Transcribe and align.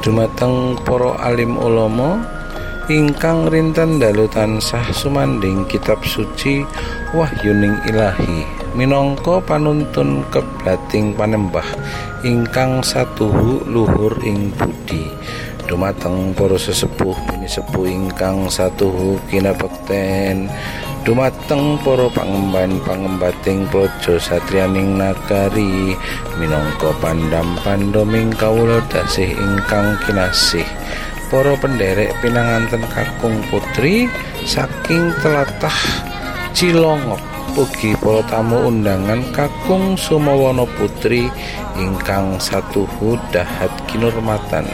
dumateng 0.00 0.80
para 0.80 1.12
alim 1.20 1.60
ulama 1.60 2.24
ingkang 2.88 3.52
rinten 3.52 4.00
dalu 4.00 4.24
tansah 4.32 4.82
sumanding 4.96 5.68
kitab 5.68 6.00
suci 6.02 6.64
wahyuning 7.12 7.76
ilahi. 7.84 8.48
Minangka 8.72 9.44
panuntun 9.44 10.24
keblating 10.32 11.12
panembah 11.12 11.66
ingkang 12.24 12.80
satuhu 12.80 13.60
luhur 13.68 14.16
ing 14.24 14.56
budi. 14.56 15.04
Dumateng 15.68 16.32
para 16.32 16.56
sesepuh 16.56 17.14
bini 17.28 17.46
sepuh 17.46 17.86
ingkang 17.86 18.48
satuhu 18.48 19.20
kinabekten 19.28 20.50
dumateng 21.02 21.80
para 21.80 22.06
pangemban 22.12 22.76
pangembating 22.84 23.64
praja 23.72 24.20
satriyaning 24.20 25.00
nagari 25.00 25.96
minangka 26.36 26.92
pandam 27.00 27.56
pandoming 27.64 28.28
kawula 28.36 28.84
dasih 28.92 29.32
ingkang 29.32 29.96
kinasih. 30.04 30.66
Para 31.30 31.54
penderek 31.56 32.10
pinanganten 32.20 32.82
kakung 32.90 33.38
putri 33.54 34.10
saking 34.42 35.14
telatah 35.22 35.78
Cilongok 36.50 37.22
ugi 37.54 37.94
para 38.02 38.22
tamu 38.26 38.66
undangan 38.66 39.22
kakung 39.30 39.94
Sumawana 39.94 40.66
putri 40.74 41.30
ingkang 41.78 42.34
satuhu 42.42 43.14
dahat 43.30 43.70
kinurmatan 43.86 44.66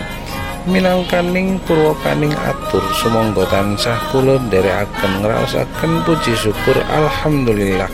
minangkaning 0.66 1.62
purwakaning 1.65 2.34
atur. 2.34 2.83
Sumangga 2.98 3.47
tansah 3.48 3.97
kula 4.11 4.37
nderekaken 4.43 5.23
ngraosaken 5.23 6.02
puji 6.05 6.34
syukur 6.34 6.77
alhamdulillah. 6.91 7.88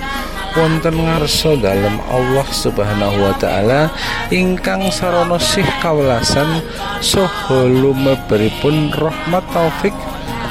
Wonten 0.52 1.00
ngarsa 1.08 1.56
dalem 1.56 1.96
Allah 2.12 2.44
Subhanahu 2.52 3.24
wa 3.24 3.32
taala 3.40 3.88
ingkang 4.28 4.84
sarana 4.92 5.40
sih 5.40 5.64
kawelasan 5.80 6.60
saha 7.00 7.64
lumeberipun 7.64 8.92
rahmat 8.92 9.44
taufik 9.56 9.96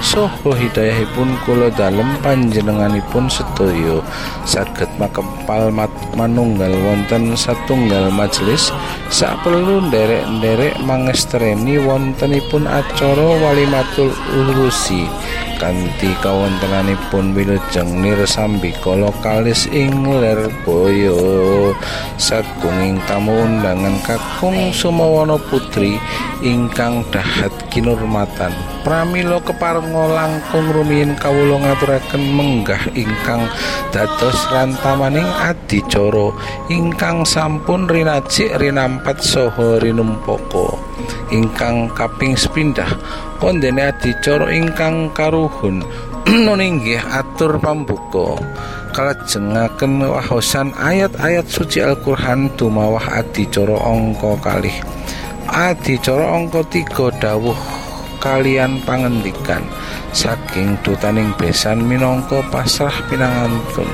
soho 0.02 0.52
hidayahipun 0.58 1.38
kula 1.46 1.70
dalem 1.78 2.10
panjenenganipun 2.26 3.30
sedaya 3.30 4.02
saged 4.44 4.90
makempal 4.98 5.70
mat 5.70 5.94
manunggal 6.18 6.74
wonten 6.82 7.38
satunggal 7.38 8.10
majelis. 8.10 8.74
Sak 9.14 9.46
perlu 9.46 9.88
nderek-nderek 9.88 10.82
mangestreni 10.84 11.78
wontenipun 11.80 12.66
acara 12.66 13.30
walimatul 13.40 14.12
urusi 14.34 15.06
kanthi 15.62 16.10
kawontenanipun 16.26 17.38
wilujeng 17.38 18.02
nirsambika 18.02 18.98
kalis 19.22 19.70
ing 19.70 19.94
Lerboyo 20.10 21.78
sagunging 22.18 22.98
tamu 23.06 23.46
undangan 23.46 23.94
kakung 24.02 24.74
Sumawana 24.74 25.38
putri 25.38 26.02
ingkang 26.42 27.06
dahat 27.14 27.54
kinurmatan. 27.70 28.50
Pramila 28.82 29.38
keparenga 29.46 30.06
langkung 30.10 30.66
rumiyin 30.74 31.14
kawula 31.22 31.62
ngaturaken 31.62 32.24
menggah 32.34 32.82
ingkang 32.98 33.46
dados 33.94 34.42
rantamaning 34.50 35.30
adicara 35.46 36.34
ingkang 36.74 37.22
sampun 37.22 37.86
rinajik 37.86 38.50
rinampat 38.58 39.22
saha 39.22 39.78
rinumpaka 39.78 40.91
ingkang 41.34 41.90
kaping 41.98 42.38
sepindah. 42.38 42.90
Kondene 43.42 43.90
adicara 43.90 44.52
ingkang 44.54 45.10
karuhun. 45.12 45.82
Nuninggih 46.46 47.02
atur 47.02 47.58
pambuka. 47.58 48.38
Kalajengaken 48.92 50.04
wahosan 50.04 50.76
ayat-ayat 50.76 51.48
suci 51.48 51.80
Al-Qur'an 51.80 52.52
tumawah 52.60 53.24
adicara 53.24 53.80
angka 53.82 54.36
kalih. 54.44 54.78
Adicara 55.48 56.38
angka 56.38 56.62
3 56.70 57.24
dawuh 57.24 57.81
kalian 58.22 58.80
pangendikan. 58.86 59.66
Saking 60.14 60.78
dutaning 60.86 61.34
besan 61.42 61.84
minangka 61.84 62.46
pasrah 62.54 62.94
pinangantun. 63.10 63.90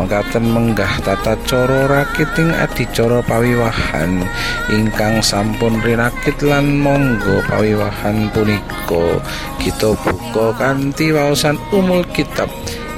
Mengkaten 0.00 0.48
menggah 0.48 1.02
tata 1.04 1.36
cara 1.44 1.86
rakiting 1.86 2.54
adicara 2.56 3.20
pawiwahan. 3.26 4.24
Ingkang 4.72 5.20
sampun 5.20 5.78
rinakit 5.84 6.40
lan 6.40 6.80
monggo 6.80 7.44
pawiwahan 7.46 8.32
punika. 8.32 9.20
Kita 9.60 9.92
buka 10.00 10.56
kanthi 10.56 11.12
waosan 11.12 11.60
umul 11.74 12.06
kitab. 12.16 12.48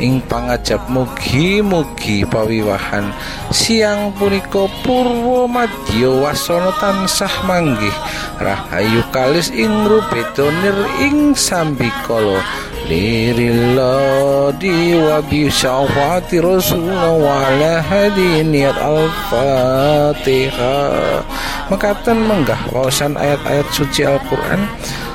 Ing 0.01 0.21
pangajab 0.29 0.81
mugi-mugi 0.89 2.25
pawiwahan. 2.25 3.13
Siang 3.53 4.17
punika 4.17 4.65
purwa 4.81 5.45
madya 5.45 6.09
wasana 6.25 6.73
tansah 6.81 7.33
manggih 7.45 7.93
rahayu 8.41 9.05
kalis 9.13 9.53
ing 9.53 9.71
rubetonir 9.85 10.75
ing 11.05 11.37
sambikala 11.37 12.41
Lirilla 12.91 14.51
wa 14.51 15.23
bi 15.23 15.47
syafati 15.47 16.43
Rasulullah 16.43 17.15
wa 17.15 17.47
ala 17.47 17.79
hadiniyat 17.79 18.75
al-fatihah 18.83 20.19
Mekaten 21.71 22.19
menggah 22.27 22.59
wawasan 22.75 23.15
ayat-ayat 23.15 23.69
suci 23.71 24.03
Al-Quran 24.03 24.67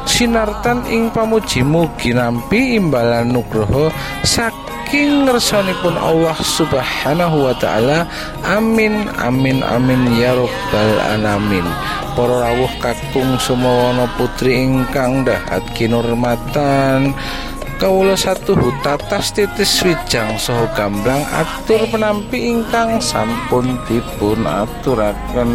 Sinartan 0.05 0.87
ing 0.87 1.11
pamuji 1.11 1.67
mugi 1.67 2.15
nampi 2.15 2.79
imbalan 2.79 3.35
nugroho 3.35 3.91
saking 4.23 5.25
ngersanipun 5.27 5.97
Allah 5.97 6.37
subhanahu 6.39 7.49
wa 7.49 7.57
ta'ala. 7.57 8.05
Amin 8.45 9.09
amin 9.17 9.65
amin 9.65 10.15
ya 10.15 10.37
rabbal 10.37 10.93
alamin 11.19 11.65
para 12.15 12.47
rawuh 12.47 12.71
kakung 12.79 13.35
putri 14.15 14.63
ingkang 14.63 15.27
dahat 15.27 15.61
kinurmatan 15.75 17.11
kawula 17.75 18.15
satu 18.15 18.55
hutatas 18.55 19.35
titis 19.35 19.83
wijang 19.83 20.39
saha 20.39 20.63
gamblang 20.79 21.27
atur 21.35 21.83
penampi 21.91 22.55
ingkang 22.55 23.03
sampun 23.03 23.75
dipun 23.83 24.47
aturaken 24.47 25.51